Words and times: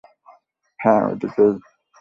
হ্যাঁ, 0.79 1.03
ওদিকেই। 1.11 1.53